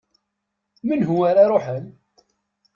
[0.87, 1.85] Menhu ara iruḥen?